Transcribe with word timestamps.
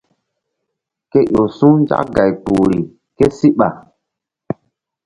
Ke 1.11 1.19
ƴo 1.31 1.43
su̧ 1.57 1.71
nzak 1.81 2.05
gay 2.15 2.31
kpuhri 2.43 2.79
késíɓa. 3.17 3.67